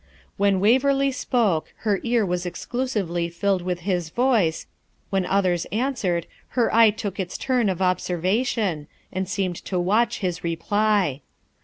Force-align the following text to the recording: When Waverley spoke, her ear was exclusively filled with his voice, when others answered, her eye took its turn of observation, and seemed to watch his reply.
When 0.35 0.59
Waverley 0.59 1.11
spoke, 1.11 1.73
her 1.85 1.99
ear 2.01 2.25
was 2.25 2.43
exclusively 2.43 3.29
filled 3.29 3.61
with 3.61 3.81
his 3.81 4.09
voice, 4.09 4.65
when 5.11 5.27
others 5.27 5.65
answered, 5.71 6.25
her 6.57 6.73
eye 6.73 6.89
took 6.89 7.19
its 7.19 7.37
turn 7.37 7.69
of 7.69 7.83
observation, 7.83 8.87
and 9.13 9.29
seemed 9.29 9.57
to 9.65 9.79
watch 9.79 10.17
his 10.17 10.43
reply. 10.43 11.21